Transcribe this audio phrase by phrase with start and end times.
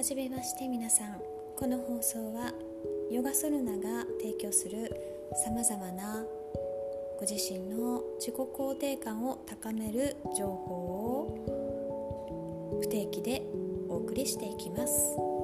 [0.00, 1.20] はじめまして皆さん
[1.58, 2.54] この放送は
[3.12, 4.90] ヨガソルナが提供する
[5.44, 6.24] さまざまな
[7.18, 11.36] ご自身の自己肯定感を高める情報を
[12.80, 13.42] 不定期で
[13.90, 15.39] お送りしていきます。